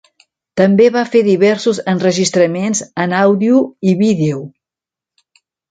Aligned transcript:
També 0.61 0.87
va 0.95 1.03
fer 1.15 1.21
diversos 1.27 1.81
enregistraments 1.95 2.83
en 3.05 3.17
àudio 3.21 3.63
i 3.93 3.97
vídeo. 4.05 4.45